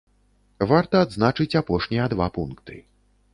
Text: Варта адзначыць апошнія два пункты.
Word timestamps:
Варта 0.71 0.95
адзначыць 1.07 1.57
апошнія 1.61 2.09
два 2.15 2.29
пункты. 2.39 2.81